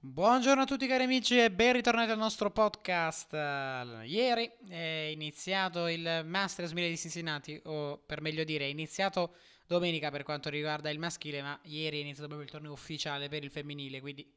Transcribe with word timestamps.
Buongiorno 0.00 0.62
a 0.62 0.64
tutti 0.64 0.86
cari 0.86 1.02
amici 1.02 1.40
e 1.40 1.50
ben 1.50 1.72
ritornati 1.72 2.12
al 2.12 2.18
nostro 2.18 2.52
podcast. 2.52 3.32
Ieri 3.32 4.48
è 4.68 5.08
iniziato 5.10 5.88
il 5.88 6.22
Masters 6.24 6.70
1000 6.70 6.88
di 6.88 6.96
Cincinnati, 6.96 7.60
o 7.64 7.98
per 7.98 8.20
meglio 8.20 8.44
dire 8.44 8.64
è 8.64 8.68
iniziato 8.68 9.34
domenica 9.66 10.12
per 10.12 10.22
quanto 10.22 10.50
riguarda 10.50 10.88
il 10.88 11.00
maschile, 11.00 11.42
ma 11.42 11.58
ieri 11.64 11.98
è 11.98 12.02
iniziato 12.02 12.28
proprio 12.28 12.46
il 12.46 12.52
torneo 12.52 12.70
ufficiale 12.70 13.28
per 13.28 13.42
il 13.42 13.50
femminile, 13.50 14.00
quindi 14.00 14.32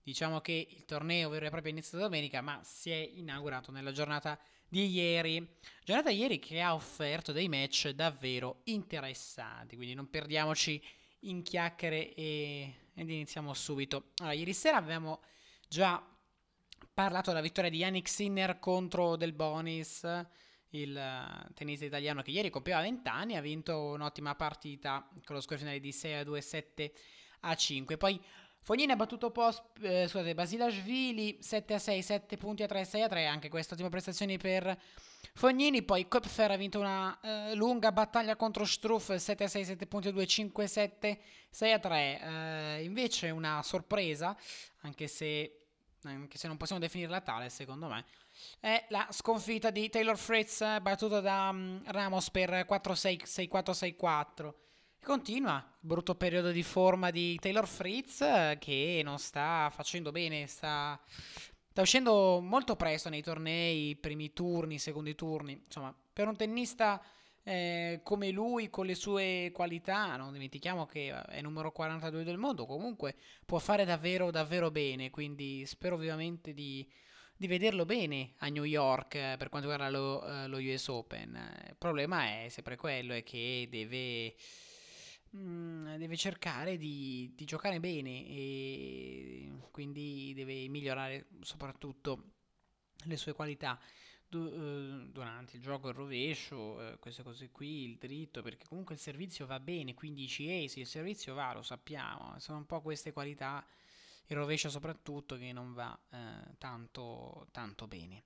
diciamo 0.00 0.40
che 0.40 0.68
il 0.70 0.84
torneo 0.84 1.28
vero 1.28 1.46
e 1.46 1.50
proprio 1.50 1.72
è 1.72 1.74
iniziato 1.74 2.04
domenica, 2.04 2.40
ma 2.40 2.60
si 2.62 2.92
è 2.92 3.10
inaugurato 3.14 3.72
nella 3.72 3.90
giornata 3.90 4.38
di 4.68 4.90
ieri. 4.90 5.44
Giornata 5.82 6.10
ieri 6.10 6.38
che 6.38 6.60
ha 6.60 6.72
offerto 6.72 7.32
dei 7.32 7.48
match 7.48 7.88
davvero 7.88 8.60
interessanti, 8.66 9.74
quindi 9.74 9.94
non 9.94 10.08
perdiamoci 10.08 10.80
in 11.24 11.42
chiacchiere 11.42 12.14
e 12.14 12.74
ed 12.94 13.08
iniziamo 13.08 13.54
subito. 13.54 14.12
Allora, 14.18 14.34
ieri 14.34 14.52
sera 14.52 14.76
avevamo 14.76 15.20
già 15.68 16.04
parlato 16.92 17.30
della 17.30 17.42
vittoria 17.42 17.70
di 17.70 17.78
Yannick 17.78 18.08
Sinner 18.08 18.58
contro 18.58 19.16
Del 19.16 19.32
Bonis, 19.32 20.02
il 20.70 20.94
uh, 20.94 21.52
tennista 21.54 21.84
italiano 21.84 22.22
che 22.22 22.30
ieri 22.30 22.50
compiva 22.50 22.80
20 22.80 23.08
anni, 23.08 23.36
ha 23.36 23.40
vinto 23.40 23.92
un'ottima 23.92 24.34
partita 24.34 25.08
con 25.24 25.34
lo 25.34 25.40
score 25.40 25.58
finale 25.58 25.80
di 25.80 25.92
6 25.92 26.14
a 26.14 26.24
2, 26.24 26.40
7 26.40 26.92
a 27.40 27.54
5. 27.54 27.96
Poi 27.96 28.20
Fognini 28.62 28.92
ha 28.92 28.96
battuto 28.96 29.30
post, 29.30 29.62
eh, 29.80 30.06
scusate, 30.06 30.34
Basilashvili 30.34 31.38
7 31.40 31.74
a 31.74 31.78
6, 31.78 32.02
7 32.02 32.36
punti 32.36 32.62
a 32.62 32.66
3, 32.66 32.84
6 32.84 33.02
a 33.02 33.08
3, 33.08 33.26
anche 33.26 33.48
queste 33.48 33.74
ottime 33.74 33.88
prestazioni 33.88 34.36
per 34.36 34.78
Fognini. 35.34 35.82
Poi 35.82 36.06
Köpfer 36.08 36.50
ha 36.50 36.56
vinto 36.56 36.78
una 36.78 37.18
eh, 37.20 37.54
lunga 37.54 37.90
battaglia 37.90 38.36
contro 38.36 38.64
Struff 38.64 39.14
7 39.14 39.44
a 39.44 39.48
6, 39.48 39.64
7 39.64 39.86
punti 39.86 40.08
a 40.08 40.12
2, 40.12 40.26
5 40.26 40.64
a 40.64 40.68
7, 40.68 41.20
6 41.50 41.72
a 41.72 41.78
3. 41.78 42.20
Eh, 42.20 42.84
invece 42.84 43.30
una 43.30 43.62
sorpresa, 43.62 44.36
anche 44.82 45.08
se, 45.08 45.62
anche 46.04 46.36
se 46.36 46.46
non 46.46 46.56
possiamo 46.56 46.80
definirla 46.80 47.20
tale 47.22 47.48
secondo 47.48 47.88
me, 47.88 48.04
è 48.60 48.86
la 48.90 49.08
sconfitta 49.10 49.70
di 49.70 49.88
Taylor 49.88 50.16
Fritz 50.16 50.80
battuta 50.80 51.20
da 51.20 51.48
um, 51.50 51.82
Ramos 51.86 52.30
per 52.30 52.66
4-6, 52.68 53.22
6-4, 53.24 53.94
6-4. 53.98 54.52
Continua 55.02 55.56
il 55.56 55.88
brutto 55.88 56.14
periodo 56.14 56.50
di 56.50 56.62
forma 56.62 57.10
di 57.10 57.36
Taylor 57.36 57.66
Fritz 57.66 58.20
eh, 58.20 58.58
che 58.60 59.00
non 59.02 59.18
sta 59.18 59.70
facendo 59.72 60.12
bene, 60.12 60.46
sta, 60.46 61.00
sta, 61.06 61.80
uscendo 61.80 62.40
molto 62.40 62.76
presto 62.76 63.08
nei 63.08 63.22
tornei, 63.22 63.96
primi 63.96 64.34
turni, 64.34 64.78
secondi 64.78 65.14
turni. 65.14 65.62
Insomma, 65.64 65.94
per 66.12 66.28
un 66.28 66.36
tennista 66.36 67.02
eh, 67.42 68.00
come 68.02 68.30
lui, 68.30 68.68
con 68.68 68.84
le 68.84 68.94
sue 68.94 69.50
qualità, 69.54 70.16
non 70.16 70.34
dimentichiamo 70.34 70.84
che 70.84 71.10
è 71.10 71.40
numero 71.40 71.72
42 71.72 72.22
del 72.22 72.36
mondo, 72.36 72.66
comunque 72.66 73.16
può 73.46 73.58
fare 73.58 73.86
davvero, 73.86 74.30
davvero 74.30 74.70
bene. 74.70 75.08
Quindi 75.08 75.64
spero 75.64 75.96
vivamente 75.96 76.52
di, 76.52 76.86
di 77.34 77.46
vederlo 77.46 77.86
bene 77.86 78.34
a 78.40 78.48
New 78.48 78.64
York 78.64 79.14
eh, 79.14 79.36
per 79.38 79.48
quanto 79.48 79.70
riguarda 79.70 79.90
lo, 79.90 80.26
eh, 80.26 80.46
lo 80.46 80.58
US 80.58 80.88
Open. 80.88 81.64
Il 81.68 81.76
problema 81.78 82.42
è 82.44 82.48
sempre 82.50 82.76
quello, 82.76 83.14
è 83.14 83.22
che 83.22 83.66
deve 83.70 84.34
Mm, 85.36 85.94
deve 85.96 86.16
cercare 86.16 86.76
di, 86.76 87.32
di, 87.36 87.44
giocare 87.44 87.78
bene 87.78 88.26
e 88.26 89.52
quindi 89.70 90.32
deve 90.34 90.66
migliorare 90.66 91.28
soprattutto 91.42 92.32
le 93.04 93.16
sue 93.16 93.32
qualità 93.32 93.78
du- 94.28 94.38
uh, 94.40 95.06
durante 95.08 95.56
il 95.56 95.62
gioco, 95.62 95.88
il 95.88 95.94
rovescio, 95.94 96.56
uh, 96.56 96.98
queste 96.98 97.22
cose 97.22 97.50
qui, 97.50 97.84
il 97.84 97.96
dritto, 97.96 98.42
perché 98.42 98.66
comunque 98.66 98.94
il 98.96 99.00
servizio 99.00 99.46
va 99.46 99.60
bene, 99.60 99.94
15 99.94 100.64
ace, 100.64 100.80
il 100.80 100.86
servizio 100.86 101.34
va, 101.34 101.52
lo 101.52 101.62
sappiamo, 101.62 102.34
sono 102.38 102.58
un 102.58 102.66
po' 102.66 102.80
queste 102.80 103.12
qualità, 103.12 103.64
il 104.26 104.36
rovescio 104.36 104.68
soprattutto, 104.68 105.36
che 105.36 105.52
non 105.52 105.72
va 105.74 105.96
uh, 106.10 106.54
tanto, 106.58 107.46
tanto 107.52 107.86
bene. 107.86 108.24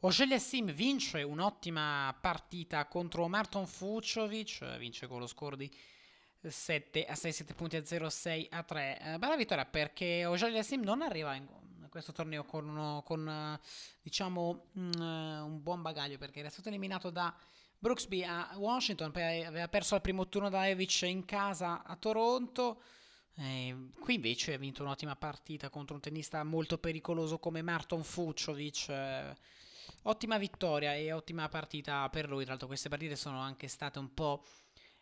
Ocelia 0.00 0.38
Sim 0.38 0.72
vince 0.72 1.22
un'ottima 1.22 2.16
partita 2.20 2.86
contro 2.86 3.26
Marton 3.26 3.66
Fucovic, 3.66 4.76
vince 4.76 5.06
con 5.08 5.18
lo 5.18 5.26
score 5.26 5.56
di 5.56 5.70
7 6.50 7.04
a 7.04 7.14
6, 7.14 7.32
7 7.32 7.54
punti 7.54 7.76
a 7.76 7.84
0, 7.84 8.08
6 8.08 8.48
a 8.50 8.62
3. 8.62 9.00
Eh, 9.00 9.18
bella 9.18 9.36
vittoria 9.36 9.64
perché 9.64 10.24
Ojalia 10.26 10.62
Sim 10.62 10.82
non 10.82 11.02
arriva 11.02 11.34
in 11.34 11.46
questo 11.88 12.12
torneo 12.12 12.44
con, 12.44 12.68
uno, 12.68 13.02
con 13.06 13.26
uh, 13.26 13.66
diciamo 14.02 14.66
mh, 14.72 14.80
mm, 14.80 15.44
un 15.44 15.62
buon 15.62 15.80
bagaglio 15.80 16.18
perché 16.18 16.40
era 16.40 16.50
stato 16.50 16.68
eliminato 16.68 17.08
da 17.08 17.34
Brooksby 17.78 18.22
a 18.22 18.52
Washington, 18.56 19.12
poi 19.12 19.44
aveva 19.44 19.68
perso 19.68 19.94
al 19.94 20.00
primo 20.00 20.28
turno 20.28 20.48
da 20.48 20.68
Evich 20.68 21.02
in 21.02 21.24
casa 21.24 21.84
a 21.84 21.96
Toronto. 21.96 22.82
Eh, 23.38 23.90
qui 24.00 24.14
invece 24.14 24.54
ha 24.54 24.58
vinto 24.58 24.82
un'ottima 24.82 25.14
partita 25.14 25.68
contro 25.68 25.94
un 25.94 26.00
tennista 26.00 26.42
molto 26.42 26.78
pericoloso 26.78 27.38
come 27.38 27.62
Marton 27.62 28.02
Fucovic. 28.02 28.88
Eh, 28.88 29.36
ottima 30.02 30.38
vittoria 30.38 30.94
e 30.94 31.12
ottima 31.12 31.48
partita 31.48 32.08
per 32.08 32.28
lui. 32.28 32.42
Tra 32.42 32.50
l'altro, 32.50 32.66
queste 32.66 32.88
partite 32.88 33.14
sono 33.14 33.40
anche 33.40 33.68
state 33.68 33.98
un 33.98 34.12
po' 34.14 34.44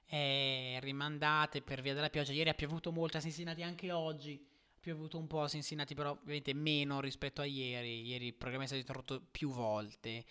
eh, 0.06 0.78
rimandate 0.80 1.62
per 1.62 1.80
via 1.80 1.94
della 1.94 2.10
pioggia. 2.10 2.32
Ieri 2.32 2.50
ha 2.50 2.54
piovuto 2.54 2.92
molto 2.92 3.16
a 3.16 3.20
Cincinnati, 3.20 3.62
anche 3.62 3.90
oggi 3.92 4.40
ha 4.42 4.78
piovuto 4.80 5.18
un 5.18 5.26
po' 5.26 5.42
a 5.42 5.48
Cincinnati, 5.48 5.94
però 5.94 6.10
ovviamente 6.10 6.54
meno 6.54 7.00
rispetto 7.00 7.40
a 7.40 7.44
ieri. 7.44 8.06
Ieri 8.06 8.26
il 8.26 8.34
programma 8.34 8.64
è 8.64 8.66
stato 8.66 8.80
interrotto 8.80 9.22
più 9.30 9.50
volte. 9.50 10.24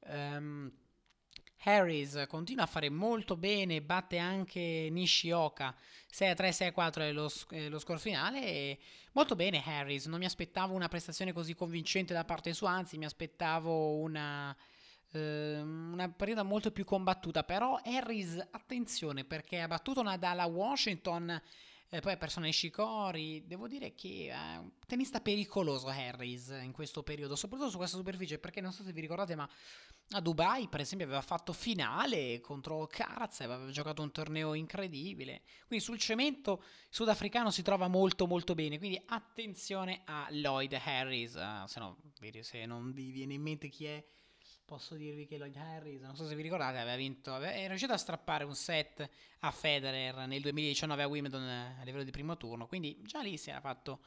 Um, 0.00 0.72
Harris 1.64 2.26
continua 2.28 2.64
a 2.64 2.68
fare 2.68 2.90
molto 2.90 3.36
bene, 3.36 3.82
batte 3.82 4.18
anche 4.18 4.88
Nishioka 4.90 5.74
6-3, 6.12 6.72
6-4 6.74 7.00
è 7.00 7.12
lo, 7.12 7.30
è 7.50 7.68
lo 7.68 7.78
score 7.78 7.98
finale. 7.98 8.44
E 8.44 8.78
molto 9.12 9.34
bene 9.34 9.62
Harris, 9.64 10.06
non 10.06 10.18
mi 10.18 10.26
aspettavo 10.26 10.74
una 10.74 10.88
prestazione 10.88 11.32
così 11.32 11.54
convincente 11.54 12.12
da 12.12 12.24
parte 12.24 12.52
sua, 12.52 12.70
anzi 12.70 12.98
mi 12.98 13.04
aspettavo 13.04 13.96
una 13.96 14.56
una 15.12 16.10
partita 16.10 16.42
molto 16.42 16.70
più 16.70 16.84
combattuta, 16.84 17.44
però 17.44 17.80
Harris, 17.82 18.36
attenzione 18.50 19.24
perché 19.24 19.60
ha 19.60 19.66
battuto 19.66 20.02
Nadal 20.02 20.40
a 20.40 20.46
Washington, 20.46 21.40
eh, 21.88 22.00
poi 22.00 22.12
ha 22.12 22.16
perso 22.16 22.40
Nishikori, 22.40 23.46
devo 23.46 23.68
dire 23.68 23.94
che 23.94 24.28
è 24.28 24.56
un 24.56 24.72
tennista 24.86 25.20
pericoloso 25.20 25.86
Harris 25.86 26.48
in 26.60 26.72
questo 26.72 27.02
periodo, 27.04 27.36
soprattutto 27.36 27.70
su 27.70 27.76
questa 27.76 27.96
superficie, 27.96 28.38
perché 28.38 28.60
non 28.60 28.72
so 28.72 28.82
se 28.82 28.92
vi 28.92 29.00
ricordate, 29.00 29.36
ma 29.36 29.48
a 30.10 30.20
Dubai 30.20 30.68
per 30.68 30.80
esempio 30.80 31.06
aveva 31.06 31.22
fatto 31.22 31.52
finale 31.52 32.40
contro 32.40 32.86
Karatsev, 32.86 33.50
aveva 33.50 33.70
giocato 33.70 34.02
un 34.02 34.10
torneo 34.10 34.54
incredibile, 34.54 35.42
quindi 35.66 35.84
sul 35.84 35.98
cemento 35.98 36.62
sudafricano 36.90 37.50
si 37.52 37.62
trova 37.62 37.86
molto 37.86 38.26
molto 38.26 38.54
bene, 38.54 38.78
quindi 38.78 39.00
attenzione 39.06 40.02
a 40.06 40.26
Lloyd 40.30 40.72
Harris, 40.84 41.34
uh, 41.34 41.66
se, 41.66 41.78
no, 41.78 41.98
se 42.40 42.66
non 42.66 42.92
vi 42.92 43.12
viene 43.12 43.34
in 43.34 43.42
mente 43.42 43.68
chi 43.68 43.84
è 43.84 44.04
posso 44.66 44.96
dirvi 44.96 45.26
che 45.26 45.38
Lloyd 45.38 45.56
Harris, 45.56 46.02
non 46.02 46.16
so 46.16 46.26
se 46.26 46.34
vi 46.34 46.42
ricordate, 46.42 46.78
aveva 46.78 46.96
vinto, 46.96 47.32
aveva, 47.32 47.52
è 47.52 47.68
riuscito 47.68 47.92
a 47.92 47.96
strappare 47.96 48.42
un 48.42 48.56
set 48.56 49.08
a 49.40 49.50
Federer 49.52 50.26
nel 50.26 50.42
2019 50.42 51.02
a 51.02 51.06
Wimbledon 51.06 51.42
a 51.42 51.82
livello 51.84 52.02
di 52.02 52.10
primo 52.10 52.36
turno, 52.36 52.66
quindi 52.66 53.00
già 53.02 53.20
lì 53.22 53.38
si 53.38 53.48
era 53.48 53.60
fatto 53.60 54.00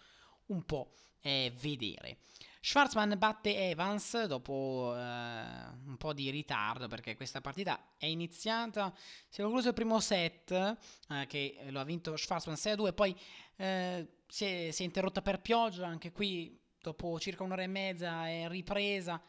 un 0.47 0.65
po' 0.65 0.91
eh, 1.21 1.53
vedere. 1.59 2.17
Schwarzman 2.61 3.17
batte 3.17 3.55
Evans 3.55 4.25
dopo 4.25 4.93
eh, 4.93 4.99
un 4.99 5.95
po' 5.97 6.11
di 6.11 6.29
ritardo 6.29 6.89
perché 6.89 7.15
questa 7.15 7.39
partita 7.39 7.93
è 7.97 8.05
iniziata, 8.05 8.93
si 9.29 9.39
è 9.39 9.43
concluso 9.43 9.69
il 9.69 9.73
primo 9.73 10.01
set 10.01 10.51
eh, 10.51 11.25
che 11.27 11.57
lo 11.69 11.79
ha 11.79 11.85
vinto 11.85 12.17
Schwarzman 12.17 12.57
6-2, 12.57 12.93
poi 12.93 13.17
eh, 13.55 14.07
si 14.27 14.43
è, 14.43 14.71
si 14.71 14.81
è 14.81 14.85
interrotta 14.85 15.21
per 15.21 15.39
pioggia, 15.39 15.87
anche 15.87 16.11
qui 16.11 16.59
dopo 16.81 17.17
circa 17.17 17.43
un'ora 17.43 17.63
e 17.63 17.67
mezza 17.67 18.27
è 18.27 18.49
ripresa 18.49 19.21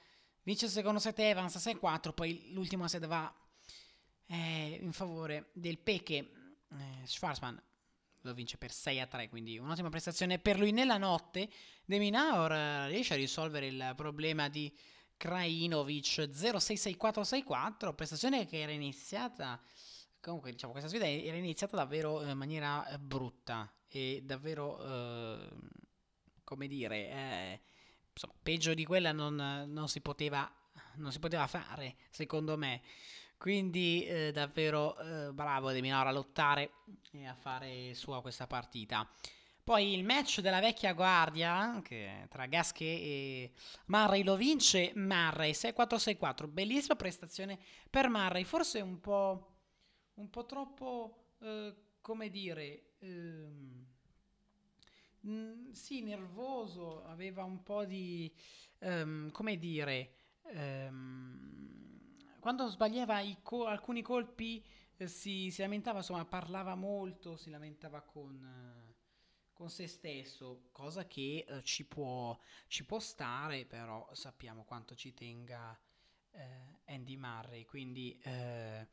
Vince 0.51 0.65
il 0.65 0.73
secondo 0.73 0.99
set 0.99 1.17
Evans 1.21 1.55
6-4, 1.55 2.13
poi 2.13 2.51
l'ultimo 2.51 2.89
set 2.89 3.07
va 3.07 3.33
eh, 4.27 4.81
in 4.83 4.91
favore 4.91 5.51
del 5.53 5.79
Peche. 5.79 6.17
Eh, 6.17 7.07
Schwarzman 7.07 7.63
lo 8.23 8.35
vince 8.35 8.57
per 8.57 8.73
6-3, 8.73 9.29
quindi 9.29 9.59
un'ottima 9.59 9.91
prestazione 9.91 10.41
per 10.41 10.59
lui 10.59 10.73
nella 10.73 10.97
notte. 10.97 11.49
De 11.85 11.99
Minaur 11.99 12.51
eh, 12.51 12.89
riesce 12.89 13.15
a 13.15 13.17
risolvere 13.17 13.69
il 13.69 13.93
problema 13.95 14.49
di 14.49 14.77
Krajinovic 15.17 16.29
0-6-6-4-6-4, 16.33 17.95
prestazione 17.95 18.45
che 18.47 18.59
era 18.59 18.73
iniziata 18.73 19.63
comunque 20.19 20.51
diciamo 20.51 20.73
questa 20.73 20.91
sfida 20.91 21.09
era 21.09 21.37
iniziata 21.37 21.77
davvero 21.77 22.23
in 22.25 22.37
maniera 22.37 22.87
eh, 22.89 22.99
brutta 22.99 23.73
e 23.87 24.21
davvero 24.25 24.83
eh, 24.83 25.49
come 26.43 26.67
dire 26.67 26.97
eh, 27.09 27.61
insomma, 28.13 28.35
peggio 28.43 28.75
di 28.75 28.85
quella 28.85 29.13
non, 29.13 29.67
non, 29.69 29.89
si 29.89 30.01
poteva, 30.01 30.51
non, 30.97 31.13
si 31.13 31.19
poteva, 31.19 31.47
fare, 31.47 31.97
secondo 32.11 32.57
me. 32.57 32.83
Quindi 33.37 34.05
eh, 34.05 34.33
davvero 34.33 34.99
eh, 34.99 35.33
bravo 35.33 35.71
De 35.73 35.81
Minora 35.81 36.11
a 36.11 36.13
lottare 36.13 36.73
e 37.13 37.27
a 37.27 37.35
fare 37.35 37.95
sua 37.95 38.21
questa 38.21 38.47
partita. 38.47 39.09
Poi 39.63 39.95
il 39.95 40.05
match 40.05 40.41
della 40.41 40.59
vecchia 40.59 40.95
guardia 40.95 41.81
che 41.83 42.27
tra 42.29 42.47
Gasche 42.47 42.85
e 42.85 43.53
Murray 43.87 44.25
lo 44.25 44.35
vince 44.35 44.93
Murray 44.97 45.53
6-4-6-4. 45.53 46.49
Bellissima 46.49 46.97
prestazione 46.97 47.59
per 47.89 48.09
Murray, 48.09 48.43
forse 48.45 48.81
un 48.81 49.01
po', 49.01 49.59
un 50.15 50.29
po 50.29 50.45
troppo, 50.45 51.35
eh, 51.41 51.75
come 52.01 52.31
dire, 52.31 52.95
ehm, 52.99 53.87
Sì, 55.73 56.01
nervoso, 56.03 57.05
aveva 57.05 57.45
un 57.45 57.63
po' 57.63 57.85
di, 57.85 58.33
um, 58.79 59.31
come 59.31 59.59
dire, 59.59 60.15
um, 60.55 62.17
quando 62.41 62.69
sbagliava 62.69 63.21
co- 63.43 63.67
alcuni 63.67 64.01
colpi 64.01 64.65
eh, 64.97 65.07
si, 65.07 65.51
si, 65.51 65.61
lamentava, 65.61 65.99
insomma, 65.99 66.25
parlava 66.25 66.75
molto, 66.75 67.37
si 67.37 67.51
lamentava 67.51 68.01
con, 68.01 68.43
eh, 68.43 68.95
con 69.53 69.69
se 69.69 69.87
stesso, 69.87 70.69
cosa 70.73 71.07
che 71.07 71.45
eh, 71.47 71.63
ci, 71.65 71.85
può, 71.85 72.39
ci, 72.67 72.87
può, 72.87 72.99
stare, 72.99 73.67
però 73.67 74.09
sappiamo 74.15 74.65
quanto 74.65 74.95
ci 74.95 75.13
tenga 75.13 75.79
eh, 76.31 76.81
Andy 76.87 77.17
Murray, 77.17 77.65
quindi 77.67 78.19
eh, 78.23 78.89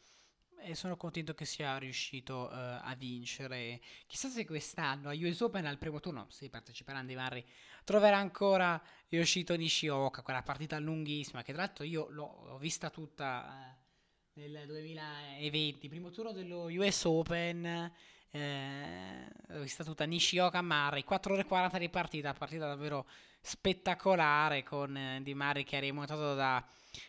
e 0.59 0.75
sono 0.75 0.97
contento 0.97 1.33
che 1.33 1.45
sia 1.45 1.77
riuscito 1.77 2.49
uh, 2.51 2.51
a 2.51 2.95
vincere. 2.97 3.79
Chissà 4.05 4.29
se 4.29 4.45
quest'anno 4.45 5.09
a 5.09 5.13
US 5.13 5.39
Open 5.41 5.65
al 5.65 5.77
primo 5.77 5.99
turno, 5.99 6.27
se 6.29 6.49
parteciperà 6.49 6.99
Andy 6.99 7.15
Murray, 7.15 7.43
troverà 7.83 8.17
ancora 8.17 8.81
Yoshito 9.09 9.55
Nishioka, 9.55 10.21
quella 10.21 10.41
partita 10.41 10.77
lunghissima, 10.79 11.43
che 11.43 11.53
tra 11.53 11.63
l'altro 11.63 11.83
io 11.83 12.07
l'ho 12.09 12.57
vista 12.59 12.89
tutta 12.89 13.75
uh, 13.75 14.39
nel 14.39 14.65
2020, 14.65 15.87
primo 15.87 16.09
turno 16.11 16.31
dello 16.31 16.65
US 16.65 17.03
Open. 17.05 17.91
Eh, 18.29 19.27
l'ho 19.47 19.61
vista 19.61 19.85
tutta 19.85 20.03
Nishioka 20.03 20.61
Murray 20.61 21.03
4 21.03 21.31
ore 21.31 21.43
e 21.43 21.45
40 21.45 21.77
di 21.77 21.87
partita 21.87 22.33
partita 22.33 22.67
davvero 22.67 23.07
spettacolare 23.39 24.63
con 24.63 24.93
Andy 24.97 25.33
Murray 25.33 25.63
che 25.63 25.77
ha 25.77 25.79
rimontato 25.79 26.35
da 26.35 26.61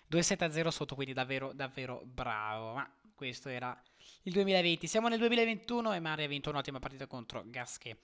2-7 0.09 0.45
a 0.45 0.51
0 0.53 0.71
sotto 0.71 0.95
quindi 0.95 1.13
davvero 1.13 1.53
davvero 1.53 2.03
bravo 2.05 2.75
ma 2.75 2.98
questo 3.19 3.49
era 3.49 3.77
il 4.23 4.33
2020. 4.33 4.87
Siamo 4.87 5.09
nel 5.09 5.19
2021 5.19 5.93
e 5.93 5.99
Mari 5.99 6.23
ha 6.23 6.29
vinto 6.29 6.51
un'ottima 6.51 6.79
partita 6.79 7.09
contro 7.09 7.43
Gasquet. 7.47 7.99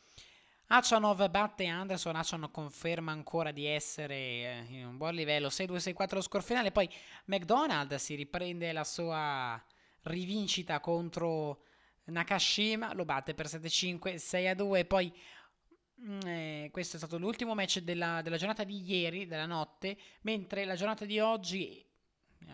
Achanov 0.66 1.28
batte 1.30 1.66
Anderson, 1.66 2.16
Achanov 2.16 2.50
conferma 2.50 3.12
ancora 3.12 3.52
di 3.52 3.64
essere 3.64 4.14
eh, 4.16 4.66
in 4.70 4.86
un 4.86 4.96
buon 4.96 5.14
livello, 5.14 5.48
6-2-6-4 5.48 6.14
lo 6.14 6.20
score 6.20 6.42
finale, 6.42 6.72
poi 6.72 6.88
McDonald 7.26 7.94
si 7.94 8.16
riprende 8.16 8.72
la 8.72 8.82
sua 8.82 9.62
rivincita 10.02 10.80
contro 10.80 11.62
Nakashima, 12.06 12.92
lo 12.94 13.04
batte 13.04 13.34
per 13.34 13.46
7-5, 13.46 14.16
6-2, 14.16 14.86
poi 14.86 15.12
mm, 16.02 16.20
eh, 16.24 16.68
questo 16.72 16.96
è 16.96 16.98
stato 16.98 17.18
l'ultimo 17.18 17.54
match 17.54 17.80
della, 17.80 18.20
della, 18.22 18.38
giornata 18.38 18.64
di 18.64 18.82
ieri, 18.82 19.26
della 19.26 19.46
notte, 19.46 19.96
mentre 20.22 20.64
la 20.64 20.74
giornata 20.74 21.04
di 21.04 21.20
oggi, 21.20 21.86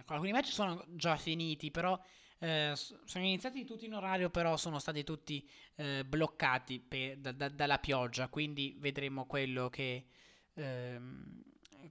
alcuni 0.06 0.32
match 0.32 0.48
sono 0.48 0.84
già 0.88 1.16
finiti, 1.16 1.70
però 1.70 1.98
eh, 2.42 2.72
sono 2.74 3.24
iniziati 3.24 3.66
tutti 3.66 3.84
in 3.84 3.92
orario, 3.92 4.30
però 4.30 4.56
sono 4.56 4.78
stati 4.78 5.04
tutti 5.04 5.46
eh, 5.76 6.04
bloccati 6.06 6.80
per, 6.80 7.18
da, 7.18 7.32
da, 7.32 7.50
dalla 7.50 7.78
pioggia, 7.78 8.28
quindi 8.28 8.74
vedremo 8.78 9.26
quello 9.26 9.68
che, 9.68 10.06
ehm, 10.54 11.42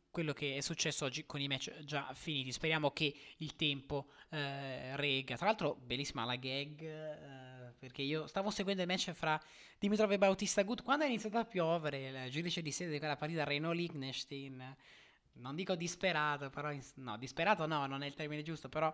quello 0.10 0.34
che 0.34 0.58
è 0.58 0.62
successo 0.62 1.06
oggi 1.06 1.28
con 1.28 1.40
i 1.40 1.48
match 1.48 1.84
già 1.84 2.12
finiti. 2.16 2.52
Speriamo 2.52 2.90
che 2.90 3.16
il 3.38 3.56
tempo 3.56 4.08
eh, 4.30 4.96
rega. 4.96 5.36
Tra 5.38 5.46
l'altro, 5.46 5.76
bellissima 5.76 6.26
la 6.26 6.36
gag, 6.36 6.82
eh, 6.82 7.74
perché 7.78 8.02
io 8.02 8.26
stavo 8.26 8.50
seguendo 8.50 8.82
il 8.82 8.88
match 8.88 9.12
fra 9.12 9.40
Dimitrov 9.78 10.12
e 10.12 10.18
Bautista 10.18 10.64
Gut. 10.64 10.82
Quando 10.82 11.06
è 11.06 11.08
iniziato 11.08 11.38
a 11.38 11.46
piovere, 11.46 12.26
il 12.26 12.32
giudice 12.32 12.64
di 12.64 12.72
sede 12.72 12.92
di 12.92 12.98
quella 12.98 13.18
partita, 13.18 13.44
Reno 13.44 13.72
Liechtenstein, 13.72 14.76
non 15.34 15.56
dico 15.56 15.76
disperato, 15.76 16.50
però 16.50 16.76
no, 16.96 17.18
disperato 17.20 17.68
no, 17.68 17.86
non 17.86 18.02
è 18.02 18.08
il 18.08 18.16
termine 18.16 18.42
giusto, 18.42 18.68
però 18.68 18.92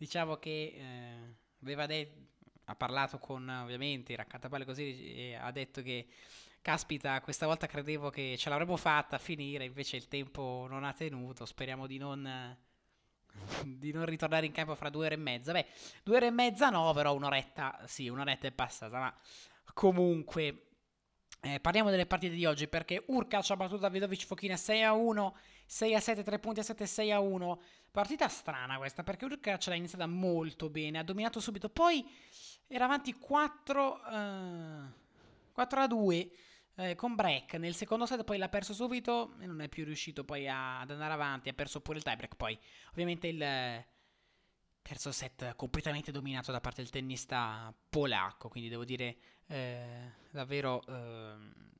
diciamo 0.00 0.36
che 0.36 0.74
eh, 0.74 1.34
aveva 1.60 1.84
detto, 1.84 2.18
ha 2.64 2.74
parlato 2.74 3.18
con 3.18 3.46
ovviamente 3.46 4.14
i 4.14 4.16
raccattapalle 4.16 4.64
così 4.64 5.14
e 5.14 5.34
ha 5.34 5.50
detto 5.50 5.82
che 5.82 6.06
caspita 6.62 7.20
questa 7.20 7.44
volta 7.44 7.66
credevo 7.66 8.08
che 8.08 8.36
ce 8.38 8.48
l'avremmo 8.48 8.78
fatta 8.78 9.16
a 9.16 9.18
finire 9.18 9.64
invece 9.64 9.96
il 9.96 10.08
tempo 10.08 10.66
non 10.70 10.84
ha 10.84 10.92
tenuto 10.94 11.44
speriamo 11.44 11.86
di 11.86 11.98
non 11.98 12.56
di 13.62 13.92
non 13.92 14.06
ritornare 14.06 14.46
in 14.46 14.52
campo 14.52 14.74
fra 14.74 14.88
due 14.88 15.06
ore 15.06 15.14
e 15.14 15.18
mezza. 15.18 15.52
Beh 15.52 15.66
due 16.02 16.16
ore 16.16 16.26
e 16.28 16.30
mezza 16.30 16.70
no 16.70 16.94
però 16.94 17.14
un'oretta 17.14 17.80
sì 17.86 18.08
un'oretta 18.08 18.46
è 18.46 18.52
passata 18.52 18.98
ma 18.98 19.14
comunque 19.74 20.68
eh, 21.42 21.60
parliamo 21.60 21.90
delle 21.90 22.06
partite 22.06 22.34
di 22.34 22.46
oggi 22.46 22.68
perché 22.68 23.04
Urkac 23.06 23.50
ha 23.50 23.56
battuto 23.56 23.80
Davidovic 23.80 24.24
Fochina 24.24 24.56
6 24.56 24.82
a 24.82 24.92
1 24.92 25.36
6 25.66 25.94
a 25.94 26.00
7 26.00 26.22
3 26.22 26.38
punti 26.38 26.60
a 26.60 26.62
7 26.62 26.86
6 26.86 27.12
a 27.12 27.20
1 27.20 27.60
Partita 27.90 28.28
strana 28.28 28.76
questa 28.76 29.02
perché 29.02 29.24
Urkac 29.24 29.66
l'ha 29.66 29.74
iniziata 29.74 30.06
molto 30.06 30.70
bene, 30.70 30.98
ha 30.98 31.02
dominato 31.02 31.40
subito, 31.40 31.68
poi 31.68 32.08
era 32.68 32.84
avanti 32.84 33.14
4, 33.14 33.92
uh, 33.92 34.92
4 35.52 35.80
a 35.80 35.86
2 35.88 36.30
eh, 36.76 36.94
con 36.94 37.16
break. 37.16 37.54
Nel 37.54 37.74
secondo 37.74 38.06
set, 38.06 38.22
poi 38.22 38.38
l'ha 38.38 38.48
perso 38.48 38.74
subito 38.74 39.34
e 39.40 39.46
non 39.46 39.60
è 39.60 39.68
più 39.68 39.84
riuscito 39.84 40.24
poi 40.24 40.48
a, 40.48 40.80
ad 40.80 40.90
andare 40.90 41.12
avanti, 41.12 41.48
ha 41.48 41.52
perso 41.52 41.80
pure 41.80 41.98
il 41.98 42.04
tiebreak, 42.04 42.36
poi 42.36 42.56
ovviamente 42.90 43.26
il 43.26 43.84
terzo 44.82 45.12
set 45.12 45.54
completamente 45.56 46.12
dominato 46.12 46.52
da 46.52 46.60
parte 46.60 46.82
del 46.82 46.90
tennista 46.90 47.74
polacco, 47.88 48.48
quindi 48.48 48.68
devo 48.68 48.84
dire 48.84 49.16
eh, 49.46 50.12
davvero... 50.30 50.82
Eh, 50.86 51.78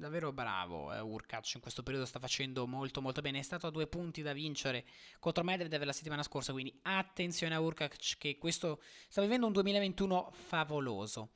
davvero 0.00 0.32
bravo 0.32 0.92
eh, 0.92 0.98
Urkac 0.98 1.54
in 1.54 1.60
questo 1.60 1.82
periodo 1.82 2.06
sta 2.06 2.18
facendo 2.18 2.66
molto 2.66 3.00
molto 3.00 3.20
bene. 3.20 3.38
È 3.38 3.42
stato 3.42 3.68
a 3.68 3.70
due 3.70 3.86
punti 3.86 4.22
da 4.22 4.32
vincere 4.32 4.84
contro 5.20 5.44
Medvedev 5.44 5.84
la 5.84 5.92
settimana 5.92 6.22
scorsa 6.24 6.52
quindi 6.52 6.76
attenzione 6.82 7.54
a 7.54 7.60
Urkac 7.60 8.16
che 8.18 8.38
questo 8.38 8.82
sta 9.08 9.20
vivendo 9.20 9.46
un 9.46 9.52
2021 9.52 10.32
favoloso. 10.32 11.30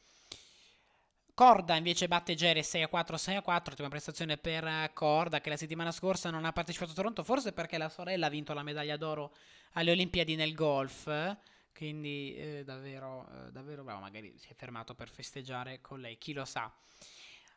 Corda 1.35 1.75
invece 1.75 2.07
batte 2.07 2.35
Gere 2.35 2.63
6 2.63 2.83
a 2.83 2.89
4 2.89 3.17
6 3.17 3.37
a 3.37 3.43
4 3.43 3.73
ottima 3.73 3.89
prestazione 3.89 4.37
per 4.37 4.91
Corda 4.93 5.41
che 5.41 5.51
la 5.51 5.57
settimana 5.57 5.93
scorsa 5.93 6.31
non 6.31 6.45
ha 6.45 6.53
partecipato 6.53 6.93
a 6.93 6.95
Toronto 6.95 7.25
forse 7.25 7.53
perché 7.53 7.77
la 7.77 7.89
sorella 7.89 8.27
ha 8.27 8.31
vinto 8.31 8.55
la 8.55 8.63
medaglia 8.63 8.97
d'oro 8.97 9.35
alle 9.73 9.91
Olimpiadi 9.93 10.35
nel 10.37 10.55
golf. 10.55 11.37
Quindi 11.75 12.37
eh, 12.37 12.63
davvero, 12.65 13.27
eh, 13.29 13.51
davvero 13.51 13.83
bravo 13.83 14.01
magari 14.01 14.39
si 14.39 14.49
è 14.49 14.55
fermato 14.55 14.95
per 14.95 15.09
festeggiare 15.11 15.81
con 15.81 16.01
lei 16.01 16.19
chi 16.19 16.33
lo 16.33 16.45
sa 16.45 16.73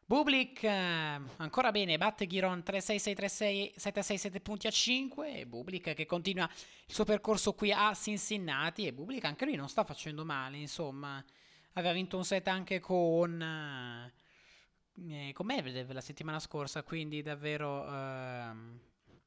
Bublik 0.10 0.64
eh, 0.64 1.20
ancora 1.36 1.72
bene, 1.72 1.98
batte 1.98 2.28
Giron 2.28 2.64
3-6-6-3-6, 2.66 3.74
7-6, 3.76 4.16
7 4.16 4.40
punti 4.40 4.66
a 4.68 4.72
5 4.72 5.40
e 5.40 5.46
Bublik 5.46 5.94
che 5.94 6.06
continua 6.06 6.46
il 6.46 6.94
suo 6.94 7.04
percorso 7.04 7.52
qui 7.54 7.74
a 7.74 7.94
Cincinnati 7.94 8.88
e 8.88 8.94
Bublik 8.94 9.26
anche 9.26 9.44
lui 9.44 9.56
non 9.56 9.68
sta 9.68 9.84
facendo 9.84 10.24
male, 10.24 10.56
insomma, 10.60 11.22
aveva 11.74 11.92
vinto 11.92 12.16
un 12.16 12.24
set 12.24 12.48
anche 12.48 12.80
con, 12.80 13.42
eh, 13.42 15.34
con 15.34 15.46
Medvedev 15.46 15.92
la 15.92 16.00
settimana 16.00 16.40
scorsa, 16.40 16.84
quindi 16.84 17.22
davvero 17.22 17.86
eh, 17.94 18.52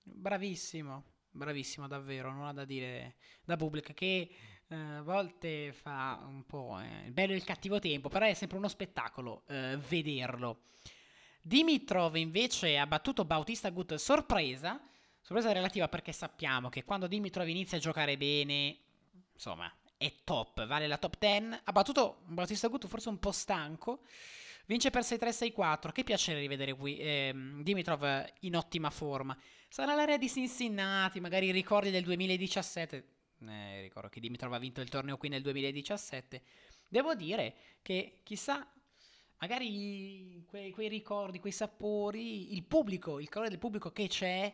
bravissimo, 0.03 1.05
bravissimo 1.31 1.89
davvero, 1.89 2.33
non 2.33 2.47
ha 2.47 2.55
da 2.55 2.65
dire 2.65 3.17
da 3.45 3.57
Bublik 3.57 3.93
che 3.93 4.07
eh, 4.07 4.31
a 4.75 5.03
volte 5.03 5.73
fa 5.73 6.23
un 6.27 6.45
po' 6.47 6.79
eh, 6.81 7.07
il 7.07 7.13
bello 7.13 7.33
e 7.33 7.37
il 7.37 7.45
cattivo 7.45 7.79
tempo, 7.79 8.09
però 8.09 8.27
è 8.27 8.35
sempre 8.35 8.57
uno 8.57 8.69
spettacolo 8.69 9.43
eh, 9.49 9.77
vederlo. 9.89 10.63
Dimitrov 11.43 12.17
invece 12.17 12.79
ha 12.79 12.87
battuto 12.87 13.25
Bautista 13.25 13.71
Gut 13.71 13.95
sorpresa, 13.95 14.81
sorpresa 15.21 15.53
relativa 15.53 15.89
perché 15.89 16.13
sappiamo 16.13 16.69
che 16.69 16.85
quando 16.85 17.07
Dimitrov 17.07 17.49
inizia 17.49 17.79
a 17.79 17.81
giocare 17.81 18.17
bene, 18.17 18.79
insomma, 19.33 19.73
è 19.97 20.15
top, 20.23 20.67
vale 20.67 20.87
la 20.87 20.99
top 20.99 21.17
10. 21.19 21.61
Ha 21.65 21.73
battuto 21.73 22.23
Bautista 22.27 22.69
Gut 22.69 22.87
forse 22.87 23.09
un 23.09 23.19
po' 23.19 23.33
stanco, 23.33 24.03
vince 24.67 24.91
per 24.91 25.03
6-3-6-4. 25.03 25.93
Che 25.93 26.05
piacere 26.05 26.41
rivedere 26.41 26.75
qui 26.75 26.99
eh, 26.99 27.33
Dimitrov 27.63 28.33
in 28.41 28.57
ottima 28.57 28.91
forma. 28.91 29.37
Sarà 29.69 29.95
l'area 29.95 30.19
di 30.19 30.29
Cincinnati, 30.29 31.21
magari 31.21 31.47
i 31.47 31.53
ricordi 31.53 31.91
del 31.91 32.05
2017 32.05 33.20
eh, 33.49 33.81
ricordo 33.81 34.09
che 34.09 34.21
Dimitrov 34.21 34.53
ha 34.53 34.59
vinto 34.59 34.81
il 34.81 34.89
torneo 34.89 35.17
qui 35.17 35.29
nel 35.29 35.43
2017. 35.43 36.43
Devo 36.89 37.15
dire 37.15 37.55
che 37.83 38.21
chissà, 38.23 38.67
magari 39.39 40.45
quei, 40.47 40.71
quei 40.71 40.89
ricordi, 40.89 41.39
quei 41.39 41.53
sapori, 41.53 42.53
il 42.55 42.65
pubblico, 42.65 43.21
il 43.21 43.29
calore 43.29 43.51
del 43.51 43.59
pubblico 43.59 43.93
che 43.93 44.09
c'è, 44.09 44.53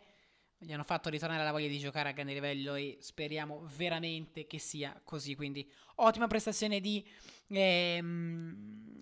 gli 0.59 0.73
hanno 0.73 0.85
fatto 0.85 1.11
ritornare 1.11 1.45
la 1.45 1.53
voglia 1.53 1.69
di 1.69 1.79
giocare 1.79 2.09
a 2.09 2.13
grande 2.13 2.33
livello 2.33 2.75
e 2.75 2.97
speriamo 3.01 3.69
veramente 3.77 4.47
che 4.47 4.59
sia 4.59 4.99
così. 5.05 5.35
Quindi 5.35 5.71
ottima 5.97 6.27
prestazione 6.27 6.81
di, 6.81 7.07
ehm, 7.49 8.55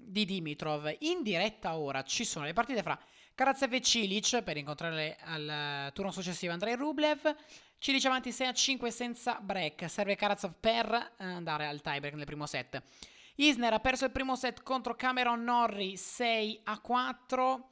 di 0.05 0.25
Dimitrov. 0.25 0.97
In 1.01 1.23
diretta 1.23 1.77
ora 1.77 2.03
ci 2.03 2.25
sono 2.25 2.45
le 2.45 2.53
partite 2.53 2.83
fra 2.83 2.99
Karatsev 3.35 3.73
e 3.75 3.81
Cilic 3.81 4.43
per 4.43 4.57
incontrare 4.57 5.17
al 5.21 5.91
turno 5.93 6.11
successivo 6.11 6.53
Andrei 6.53 6.75
Rublev. 6.77 7.37
Cilic 7.79 8.05
avanti 8.07 8.33
6 8.33 8.47
a 8.47 8.53
5 8.53 8.91
senza 8.91 9.39
break. 9.41 9.89
Serve 9.91 10.17
Karatsev 10.17 10.55
per 10.59 11.15
andare 11.19 11.67
al 11.67 11.81
tiebreak 11.81 12.15
nel 12.15 12.25
primo 12.25 12.47
set. 12.47 12.83
Isner 13.37 13.73
ha 13.73 13.81
perso 13.81 14.05
il 14.05 14.11
primo 14.13 14.37
set 14.37 14.63
contro 14.63 14.95
Cameron 14.95 15.43
Norrie 15.43 15.97
6 15.97 16.61
a 16.65 16.79
4 16.79 17.69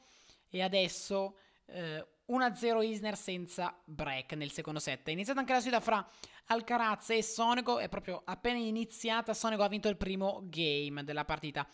e 0.51 0.63
adesso 0.63 1.37
eh, 1.67 2.05
1-0 2.29 2.83
Isner 2.83 3.17
senza 3.17 3.77
break 3.85 4.33
nel 4.33 4.51
secondo 4.51 4.81
set. 4.81 5.07
È 5.07 5.11
iniziata 5.11 5.41
anche 5.41 5.53
la 5.53 5.61
sfida 5.61 5.81
fra 5.81 6.07
Alcaraz 6.47 7.11
e 7.11 7.23
Sonego, 7.23 7.79
è 7.79 7.89
proprio 7.89 8.23
appena 8.25 8.59
iniziata, 8.59 9.35
Sonego 9.35 9.63
ha 9.63 9.69
vinto 9.69 9.89
il 9.89 9.97
primo 9.97 10.41
game 10.45 11.05
della 11.05 11.25
partita. 11.25 11.67